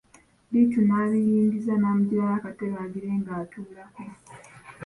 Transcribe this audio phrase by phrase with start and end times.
[0.51, 4.03] Bittu n'abiyingiza n'amujjirayo akatebe agire ng'atulako.